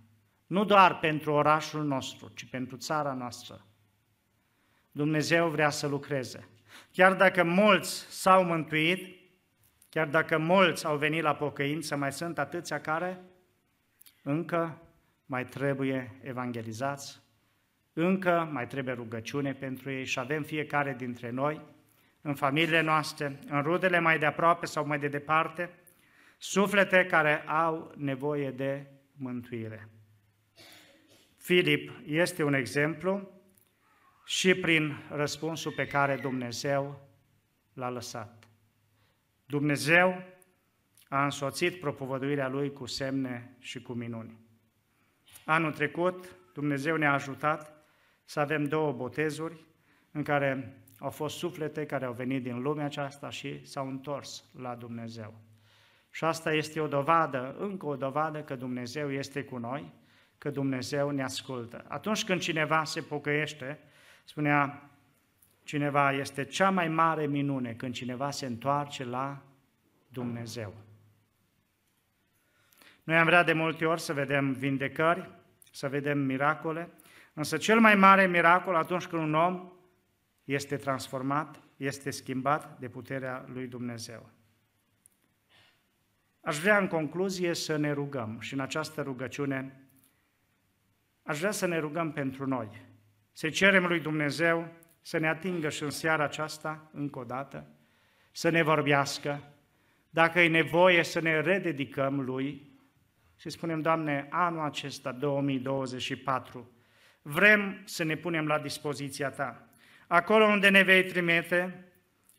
[0.52, 3.66] nu doar pentru orașul nostru, ci pentru țara noastră.
[4.92, 6.48] Dumnezeu vrea să lucreze.
[6.92, 9.20] Chiar dacă mulți s-au mântuit,
[9.90, 13.22] chiar dacă mulți au venit la pocăință, mai sunt atâția care
[14.24, 14.82] încă
[15.26, 17.22] mai trebuie evangelizați,
[17.94, 21.62] încă mai trebuie rugăciune pentru ei și avem fiecare dintre noi,
[22.22, 25.70] în familiile noastre, în rudele mai de aproape sau mai de departe,
[26.38, 29.90] suflete care au nevoie de mântuire.
[31.42, 33.32] Filip este un exemplu
[34.26, 37.10] și prin răspunsul pe care Dumnezeu
[37.74, 38.48] l-a lăsat.
[39.46, 40.24] Dumnezeu
[41.10, 44.40] a însoțit propovăduirea lui cu semne și cu minuni.
[45.46, 47.86] Anul trecut, Dumnezeu ne-a ajutat
[48.26, 49.66] să avem două botezuri
[50.12, 54.76] în care au fost suflete care au venit din lumea aceasta și s-au întors la
[54.76, 55.34] Dumnezeu.
[56.12, 60.00] Și asta este o dovadă, încă o dovadă că Dumnezeu este cu noi,
[60.42, 61.86] că Dumnezeu ne ascultă.
[61.88, 63.80] Atunci când cineva se pocăiește,
[64.24, 64.90] spunea
[65.64, 69.42] cineva, este cea mai mare minune când cineva se întoarce la
[70.08, 70.74] Dumnezeu.
[73.04, 75.30] Noi am vrea de multe ori să vedem vindecări,
[75.72, 76.90] să vedem miracole,
[77.34, 79.72] însă cel mai mare miracol atunci când un om
[80.44, 84.30] este transformat, este schimbat de puterea lui Dumnezeu.
[86.42, 89.76] Aș vrea în concluzie să ne rugăm și în această rugăciune
[91.24, 92.70] aș vrea să ne rugăm pentru noi,
[93.32, 94.68] să cerem lui Dumnezeu
[95.02, 97.68] să ne atingă și în seara aceasta, încă o dată,
[98.32, 99.44] să ne vorbească,
[100.10, 102.70] dacă e nevoie să ne rededicăm lui
[103.38, 106.72] și spunem, Doamne, anul acesta, 2024,
[107.22, 109.70] vrem să ne punem la dispoziția Ta.
[110.08, 111.92] Acolo unde ne vei trimite,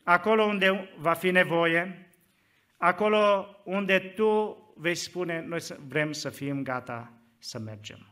[0.03, 2.11] acolo unde va fi nevoie,
[2.77, 8.12] acolo unde Tu vei spune, noi vrem să fim gata să mergem.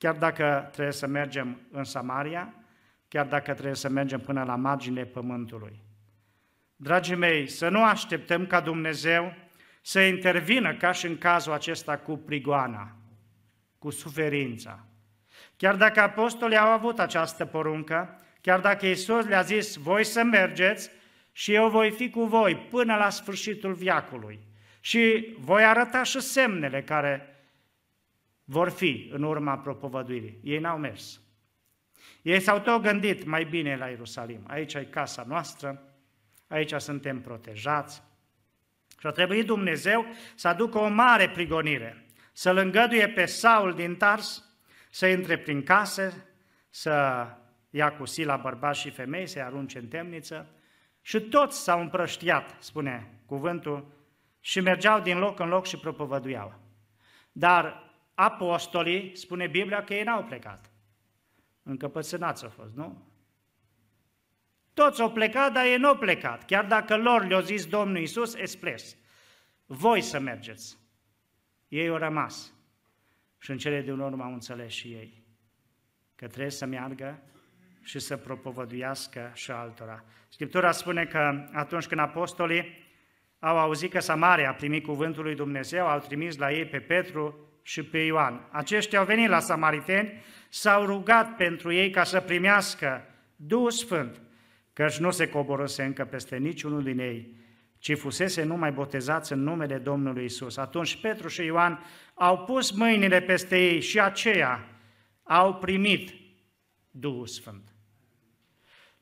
[0.00, 2.54] Chiar dacă trebuie să mergem în Samaria,
[3.08, 5.82] chiar dacă trebuie să mergem până la marginile pământului.
[6.76, 9.34] Dragii mei, să nu așteptăm ca Dumnezeu
[9.82, 12.96] să intervină ca și în cazul acesta cu prigoana,
[13.78, 14.86] cu suferința.
[15.56, 20.90] Chiar dacă apostolii au avut această poruncă, chiar dacă Iisus le-a zis, voi să mergeți
[21.32, 24.40] și eu voi fi cu voi până la sfârșitul viacului
[24.80, 27.29] și voi arăta și semnele care
[28.50, 30.38] vor fi în urma propovăduirii.
[30.42, 31.20] Ei n-au mers.
[32.22, 34.40] Ei s-au tot gândit mai bine la Ierusalim.
[34.46, 35.82] Aici e casa noastră,
[36.48, 38.02] aici suntem protejați.
[38.98, 44.44] Și a trebuit Dumnezeu să aducă o mare prigonire, să-l îngăduie pe Saul din Tars
[44.90, 46.26] să intre prin case,
[46.70, 47.26] să
[47.70, 50.46] ia cu sila bărbați și femei, să-i arunce în temniță
[51.02, 53.98] și toți s-au împrăștiat, spune cuvântul,
[54.40, 56.54] și mergeau din loc în loc și propovăduiau.
[57.32, 57.89] Dar
[58.22, 60.70] apostolii, spune Biblia, că ei n-au plecat.
[61.62, 63.08] Încăpățânați au fost, nu?
[64.74, 66.44] Toți au plecat, dar ei nu au plecat.
[66.44, 68.96] Chiar dacă lor le-a zis Domnul Iisus, espres.
[69.66, 70.78] Voi să mergeți.
[71.68, 72.52] Ei au rămas.
[73.38, 75.24] Și în cele din urmă au înțeles și ei
[76.14, 77.22] că trebuie să meargă
[77.82, 80.04] și să propovăduiască și altora.
[80.28, 82.88] Scriptura spune că atunci când apostolii
[83.38, 87.49] au auzit că Samaria a primit cuvântul lui Dumnezeu, au trimis la ei pe Petru
[87.62, 88.48] și pe Ioan.
[88.50, 93.04] Aceștia au venit la samariteni, s-au rugat pentru ei ca să primească
[93.36, 94.20] Duhul Sfânt,
[94.72, 97.38] căci nu se coborâse încă peste niciunul din ei,
[97.78, 100.56] ci fusese numai botezați în numele Domnului Isus.
[100.56, 104.68] Atunci Petru și Ioan au pus mâinile peste ei și aceia
[105.22, 106.12] au primit
[106.90, 107.74] Duhul Sfânt.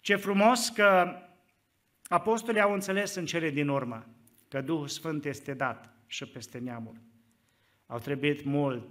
[0.01, 1.17] Ce frumos că
[2.03, 4.07] apostolii au înțeles în cele din urmă
[4.49, 7.01] că Duhul Sfânt este dat și peste neamuri.
[7.91, 8.89] Au trebuit mult,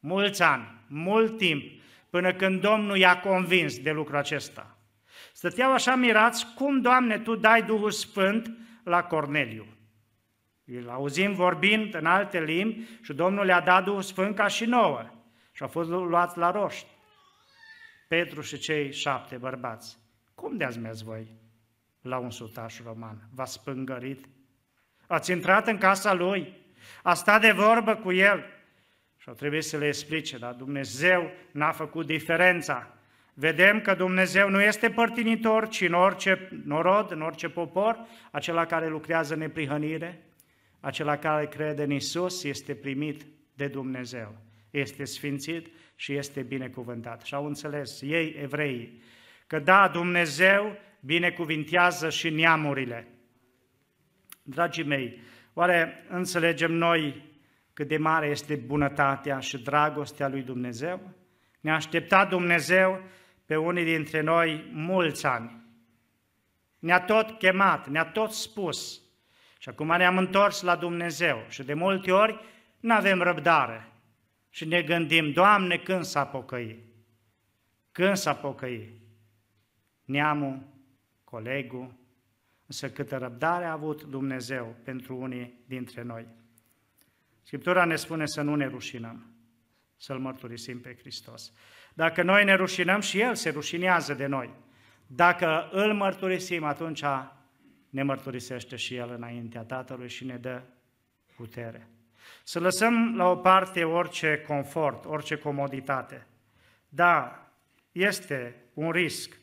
[0.00, 1.62] mulți ani, mult timp,
[2.10, 4.78] până când Domnul i-a convins de lucrul acesta.
[5.32, 8.50] Stăteau așa mirați, cum, Doamne, Tu dai Duhul Sfânt
[8.84, 9.66] la Corneliu.
[10.64, 15.10] Îl auzim vorbind în alte limbi și Domnul le-a dat Duhul Sfânt ca și nouă
[15.52, 16.86] și au fost luați la roști.
[18.08, 19.98] Petru și cei șapte bărbați.
[20.34, 21.26] Cum de-ați mers voi
[22.00, 23.28] la un sutaș roman?
[23.34, 24.28] V-ați spângărit?
[25.06, 26.63] Ați intrat în casa lui?
[27.02, 28.44] A stat de vorbă cu el?
[29.16, 32.94] Și au trebuit să le explice, dar Dumnezeu n-a făcut diferența.
[33.34, 38.88] Vedem că Dumnezeu nu este părtinitor, ci în orice norod, în orice popor, acela care
[38.88, 40.22] lucrează în neprihănire,
[40.80, 44.36] acela care crede în Isus este primit de Dumnezeu,
[44.70, 47.22] este sfințit și este binecuvântat.
[47.22, 49.02] Și au înțeles ei, evrei,
[49.46, 53.08] că da, Dumnezeu binecuvintează și neamurile.
[54.42, 55.20] Dragii mei,
[55.54, 57.32] oare înțelegem noi
[57.72, 61.10] cât de mare este bunătatea și dragostea lui Dumnezeu?
[61.60, 63.00] Ne-a așteptat Dumnezeu
[63.46, 65.62] pe unii dintre noi mulți ani.
[66.78, 69.02] Ne-a tot chemat, ne-a tot spus.
[69.58, 72.44] Și acum ne-am întors la Dumnezeu și de multe ori
[72.80, 73.88] nu avem răbdare.
[74.50, 76.78] Și ne gândim, Doamne, când s-a pocăit?
[77.92, 78.90] Când s-a pocăit?
[80.04, 80.62] Neamul,
[81.24, 81.94] colegul,
[82.66, 86.26] însă câtă răbdare a avut Dumnezeu pentru unii dintre noi.
[87.42, 89.34] Scriptura ne spune să nu ne rușinăm,
[89.96, 91.52] să-L mărturisim pe Hristos.
[91.94, 94.50] Dacă noi ne rușinăm și El se rușinează de noi.
[95.06, 97.04] Dacă îl mărturisim, atunci
[97.90, 100.62] ne mărturisește și El înaintea Tatălui și ne dă
[101.36, 101.88] putere.
[102.42, 106.26] Să lăsăm la o parte orice confort, orice comoditate.
[106.88, 107.48] Da,
[107.92, 109.38] este un risc.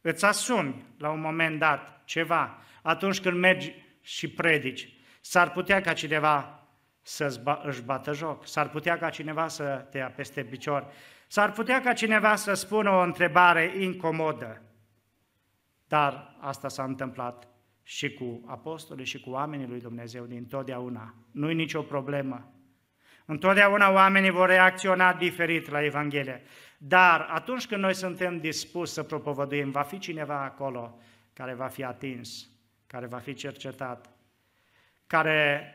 [0.00, 4.92] Îți asumi la un moment dat ceva atunci când mergi și predici.
[5.20, 6.64] S-ar putea ca cineva
[7.02, 10.92] să își bată joc, s-ar putea ca cineva să te ia peste picior,
[11.32, 14.62] S-ar putea ca cineva să spună o întrebare incomodă.
[15.88, 17.48] Dar asta s-a întâmplat
[17.82, 21.14] și cu apostolii și cu oamenii lui Dumnezeu din totdeauna.
[21.30, 22.52] Nu-i nicio problemă.
[23.30, 26.42] Întotdeauna oamenii vor reacționa diferit la Evanghelie.
[26.78, 30.98] Dar atunci când noi suntem dispuși să propovăduim, va fi cineva acolo
[31.32, 32.48] care va fi atins,
[32.86, 34.10] care va fi cercetat,
[35.06, 35.74] care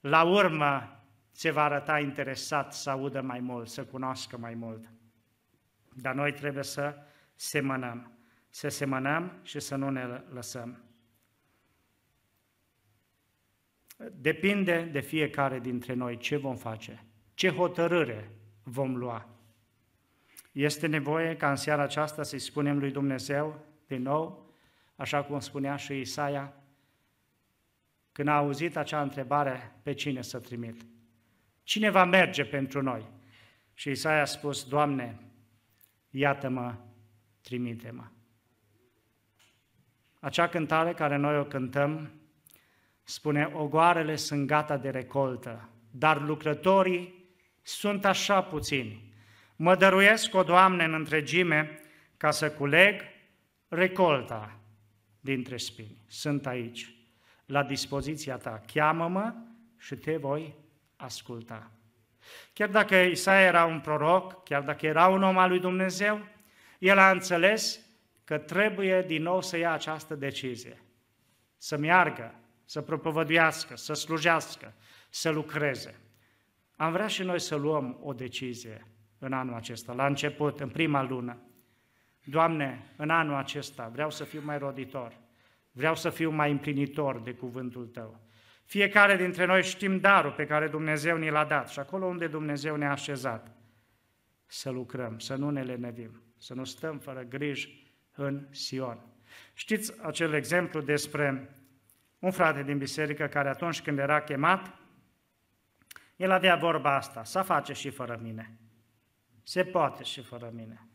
[0.00, 4.90] la urmă se va arăta interesat să audă mai mult, să cunoască mai mult.
[5.94, 6.96] Dar noi trebuie să
[7.34, 8.12] semănăm,
[8.48, 10.91] să semănăm și să nu ne lăsăm.
[14.10, 18.30] Depinde de fiecare dintre noi ce vom face, ce hotărâre
[18.62, 19.28] vom lua.
[20.52, 24.54] Este nevoie ca în seara aceasta să-i spunem lui Dumnezeu din nou,
[24.96, 26.54] așa cum spunea și Isaia,
[28.12, 30.86] când a auzit acea întrebare, pe cine să trimit?
[31.62, 33.06] Cine va merge pentru noi?
[33.74, 35.18] Și Isaia a spus, Doamne,
[36.10, 36.74] iată-mă,
[37.42, 38.04] trimite-mă.
[40.20, 42.10] Acea cântare care noi o cântăm
[43.04, 47.24] spune, ogoarele sunt gata de recoltă, dar lucrătorii
[47.62, 49.12] sunt așa puțini.
[49.56, 51.80] Mă dăruiesc, o Doamne, în întregime
[52.16, 53.00] ca să culeg
[53.68, 54.58] recolta
[55.20, 56.04] dintre spini.
[56.06, 56.94] Sunt aici,
[57.46, 58.62] la dispoziția ta.
[58.72, 59.34] Cheamă-mă
[59.78, 60.54] și te voi
[60.96, 61.70] asculta.
[62.52, 66.26] Chiar dacă Isaia era un proroc, chiar dacă era un om al lui Dumnezeu,
[66.78, 67.80] el a înțeles
[68.24, 70.82] că trebuie din nou să ia această decizie,
[71.56, 72.34] să meargă,
[72.72, 74.74] să propovăduiască, să slujească,
[75.10, 75.94] să lucreze.
[76.76, 78.86] Am vrea și noi să luăm o decizie
[79.18, 81.38] în anul acesta, la început, în prima lună.
[82.24, 85.12] Doamne, în anul acesta vreau să fiu mai roditor,
[85.70, 88.20] vreau să fiu mai împlinitor de cuvântul Tău.
[88.64, 92.76] Fiecare dintre noi știm darul pe care Dumnezeu ni l-a dat și acolo unde Dumnezeu
[92.76, 93.56] ne-a așezat,
[94.46, 99.06] să lucrăm, să nu ne lenevim, să nu stăm fără griji în Sion.
[99.54, 101.56] Știți acel exemplu despre
[102.22, 104.74] un frate din biserică care atunci când era chemat,
[106.16, 108.58] el avea vorba asta, să face și fără mine.
[109.42, 110.86] Se poate și fără mine.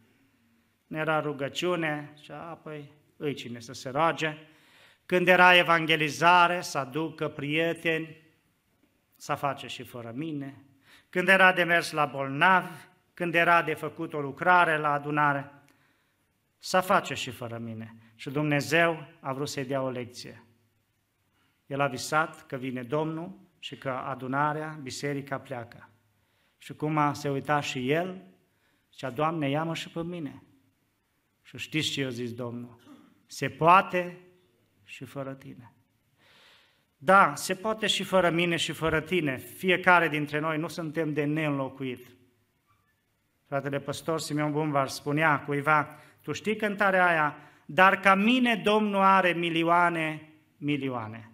[0.87, 4.37] Ne era rugăciune și apoi îi cine să se roage.
[5.05, 8.21] Când era evangelizare, să aducă prieteni,
[9.15, 10.63] să face și fără mine.
[11.09, 12.77] Când era de mers la bolnavi,
[13.13, 15.51] când era de făcut o lucrare la adunare,
[16.57, 17.95] să face și fără mine.
[18.15, 20.41] Și Dumnezeu a vrut să-i dea o lecție.
[21.67, 25.89] El a visat că vine Domnul și că adunarea, biserica pleacă.
[26.57, 28.21] Și cum a se uita și el,
[28.91, 30.43] zicea, Doamne, ia-mă și pe mine.
[31.41, 32.79] Și știți ce i-a zis Domnul?
[33.25, 34.17] Se poate
[34.83, 35.71] și fără tine.
[36.97, 39.37] Da, se poate și fără mine și fără tine.
[39.37, 42.07] Fiecare dintre noi nu suntem de neînlocuit.
[43.45, 49.31] Fratele păstor Simeon Bumvar spunea cuiva, tu știi cântarea aia, dar ca mine Domnul are
[49.31, 51.31] milioane, milioane.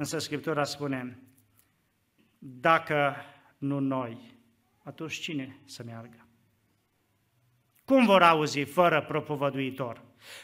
[0.00, 1.18] Însă Scriptura spune,
[2.38, 3.16] dacă
[3.58, 4.38] nu noi,
[4.84, 6.26] atunci cine să meargă?
[7.84, 10.02] Cum vor auzi fără propovăduitor?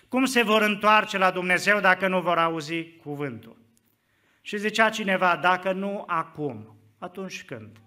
[0.09, 3.57] Cum se vor întoarce la Dumnezeu dacă nu vor auzi cuvântul?
[4.41, 7.81] Și zicea cineva, dacă nu acum, atunci când?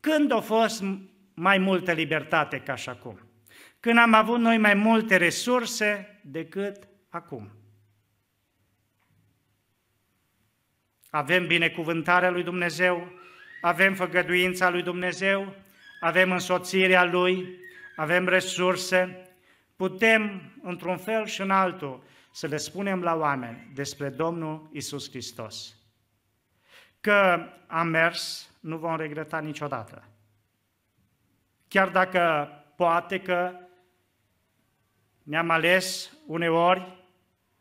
[0.00, 0.84] Când a fost
[1.34, 3.18] mai multă libertate ca și acum?
[3.80, 7.63] Când am avut noi mai multe resurse decât acum?
[11.14, 13.12] Avem binecuvântarea lui Dumnezeu,
[13.60, 15.54] avem făgăduința lui Dumnezeu,
[16.00, 17.58] avem însoțirea Lui,
[17.96, 19.28] avem resurse,
[19.76, 22.02] putem, într-un fel și în altul,
[22.32, 25.76] să le spunem la oameni despre Domnul Isus Hristos.
[27.00, 30.08] Că am mers, nu vom regreta niciodată.
[31.68, 33.52] Chiar dacă poate că
[35.22, 37.06] ne-am ales uneori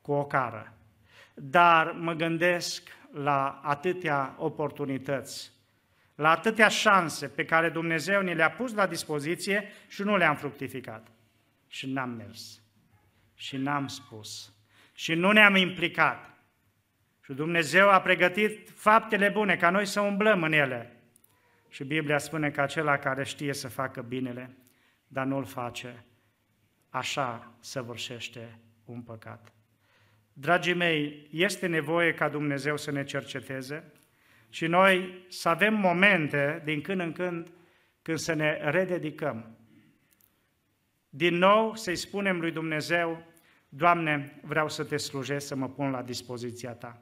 [0.02, 0.74] cu o cară.
[1.34, 5.52] Dar mă gândesc la atâtea oportunități,
[6.16, 11.08] la atâtea șanse pe care Dumnezeu ni le-a pus la dispoziție și nu le-am fructificat.
[11.68, 12.62] Și n-am mers.
[13.36, 14.54] Și n-am spus.
[14.94, 16.34] Și nu ne-am implicat.
[17.24, 20.98] Și Dumnezeu a pregătit faptele bune ca noi să umblăm în ele.
[21.70, 24.58] Și Biblia spune că acela care știe să facă binele,
[25.08, 26.06] dar nu-l face,
[26.90, 29.54] așa săvârșește un păcat.
[30.34, 33.92] Dragii mei, este nevoie ca Dumnezeu să ne cerceteze
[34.50, 37.48] și noi să avem momente din când în când
[38.04, 39.58] când să ne rededicăm.
[41.10, 43.24] Din nou să-i spunem lui Dumnezeu,
[43.70, 47.02] Doamne, vreau să te slujesc, să mă pun la dispoziția Ta.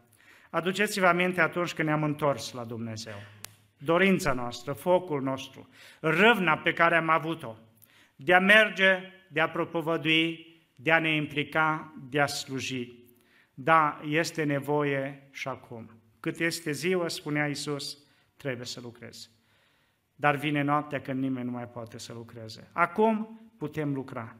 [0.49, 3.15] Aduceți-vă aminte atunci când ne-am întors la Dumnezeu.
[3.77, 5.69] Dorința noastră, focul nostru,
[5.99, 7.55] râvna pe care am avut-o,
[8.15, 13.00] de a merge, de a propovădui, de a ne implica, de a sluji.
[13.53, 15.91] Da, este nevoie și acum.
[16.19, 17.97] Cât este ziua, spunea Iisus,
[18.35, 19.29] trebuie să lucrezi.
[20.15, 22.69] Dar vine noaptea când nimeni nu mai poate să lucreze.
[22.71, 24.35] Acum putem lucra.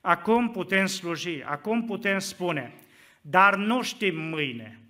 [0.00, 1.42] Acum putem sluji.
[1.42, 2.74] Acum putem spune,
[3.20, 4.82] dar nu știm mâine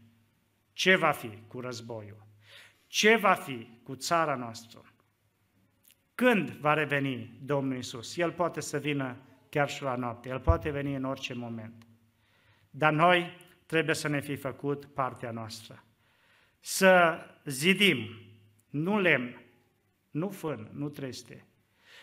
[0.73, 2.27] ce va fi cu războiul,
[2.87, 4.83] ce va fi cu țara noastră.
[6.15, 8.17] Când va reveni Domnul Isus?
[8.17, 9.17] El poate să vină
[9.49, 11.87] chiar și la noapte, El poate veni în orice moment.
[12.71, 13.37] Dar noi
[13.73, 15.85] trebuie să ne fi făcut partea noastră.
[16.61, 18.09] Să zidim,
[18.70, 19.43] nu lemn,
[20.11, 21.47] nu fân, nu treste.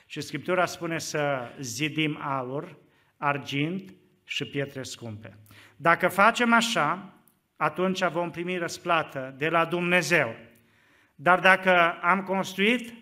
[0.05, 2.78] Și Scriptura spune să zidim aur,
[3.17, 3.93] argint
[4.24, 5.38] și pietre scumpe.
[5.76, 7.13] Dacă facem așa,
[7.55, 10.36] atunci vom primi răsplată de la Dumnezeu.
[11.15, 12.93] Dar dacă am construit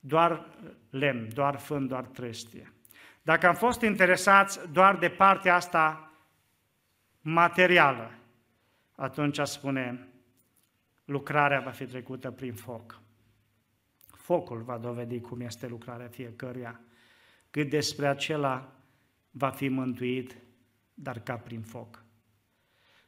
[0.00, 0.56] doar
[0.90, 2.72] lemn, doar fân, doar trestie,
[3.22, 6.11] dacă am fost interesați doar de partea asta
[7.22, 8.10] materială,
[8.94, 10.08] atunci spune,
[11.04, 13.00] lucrarea va fi trecută prin foc.
[14.06, 16.80] Focul va dovedi cum este lucrarea fiecăruia,
[17.50, 18.72] cât despre acela
[19.30, 20.36] va fi mântuit,
[20.94, 22.04] dar ca prin foc.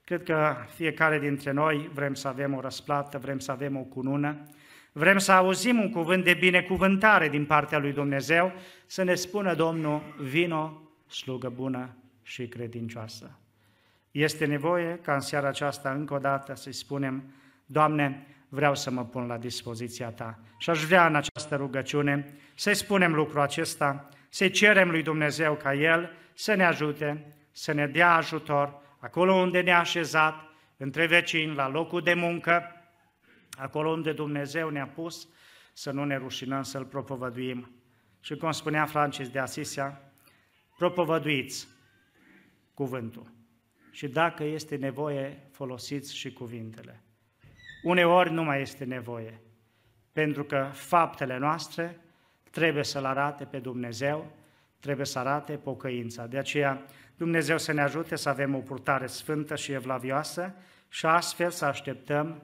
[0.04, 4.42] Cred că fiecare dintre noi vrem să avem o răsplată, vrem să avem o cunună,
[4.92, 8.52] vrem să auzim un cuvânt de binecuvântare din partea lui Dumnezeu,
[8.86, 13.38] să ne spună Domnul, vino, slugă bună și credincioasă.
[14.14, 17.34] Este nevoie ca în seara aceasta încă o dată să-i spunem,
[17.66, 20.38] Doamne, vreau să mă pun la dispoziția Ta.
[20.58, 25.74] Și aș vrea în această rugăciune să-i spunem lucrul acesta, să-i cerem lui Dumnezeu ca
[25.74, 30.34] El să ne ajute, să ne dea ajutor acolo unde ne-a așezat,
[30.76, 32.62] între vecini, la locul de muncă,
[33.58, 35.28] acolo unde Dumnezeu ne-a pus,
[35.72, 37.70] să nu ne rușinăm să-L propovăduim.
[38.20, 40.00] Și cum spunea Francis de Asisia,
[40.76, 41.68] propovăduiți
[42.74, 43.33] cuvântul.
[43.94, 47.00] Și dacă este nevoie, folosiți și cuvintele.
[47.82, 49.40] Uneori nu mai este nevoie,
[50.12, 52.00] pentru că faptele noastre
[52.50, 54.32] trebuie să-L arate pe Dumnezeu,
[54.80, 56.26] trebuie să arate pocăința.
[56.26, 56.82] De aceea,
[57.16, 60.54] Dumnezeu să ne ajute să avem o purtare sfântă și evlavioasă
[60.88, 62.42] și astfel să așteptăm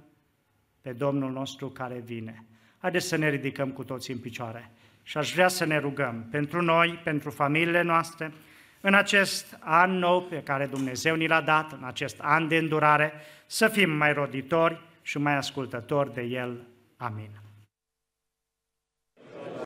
[0.81, 2.45] pe Domnul nostru care vine.
[2.79, 4.71] Haideți să ne ridicăm cu toții în picioare
[5.03, 8.33] și aș vrea să ne rugăm pentru noi, pentru familiile noastre,
[8.81, 13.12] în acest an nou pe care Dumnezeu ni l-a dat, în acest an de îndurare,
[13.47, 16.66] să fim mai roditori și mai ascultători de El.
[16.97, 17.31] Amin.